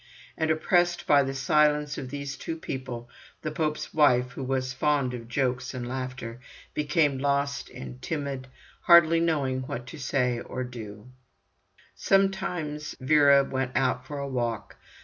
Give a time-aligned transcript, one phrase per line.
[0.35, 3.07] And oppressed by the silence of these two people,
[3.43, 6.39] the pope's wife, who was fond of jokes and laughter,
[6.73, 8.47] became lost and timid,
[8.81, 11.11] hardly knowing what to say or do.
[11.93, 14.75] Sometimes Vera went out for a walk.